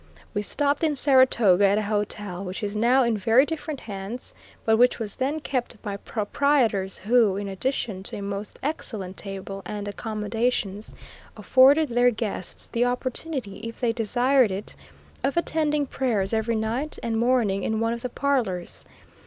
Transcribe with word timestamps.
We 0.33 0.41
stopped 0.41 0.83
in 0.83 0.95
Saratoga 0.95 1.63
at 1.67 1.77
a 1.77 1.83
hotel, 1.83 2.43
which 2.43 2.63
is 2.63 2.75
now 2.75 3.03
in 3.03 3.15
very 3.15 3.45
different 3.45 3.81
hands, 3.81 4.33
but 4.65 4.77
which 4.77 4.97
was 4.97 5.17
then 5.17 5.39
kept 5.39 5.79
by 5.83 5.95
proprietors 5.97 6.97
who, 6.97 7.37
in 7.37 7.47
addition 7.47 8.01
to 8.05 8.15
a 8.17 8.21
most 8.23 8.59
excellent 8.63 9.15
table 9.15 9.61
and 9.63 9.87
accommodations, 9.87 10.95
afforded 11.37 11.89
their 11.89 12.09
guests 12.09 12.67
the 12.67 12.83
opportunity, 12.83 13.57
if 13.59 13.79
they 13.79 13.93
desired 13.93 14.49
it, 14.49 14.75
of 15.23 15.37
attending 15.37 15.85
prayers 15.85 16.33
every 16.33 16.55
night 16.55 16.97
and 17.03 17.19
morning 17.19 17.61
in 17.61 17.79
one 17.79 17.93
of 17.93 18.01
the 18.01 18.09
parlors. 18.09 18.83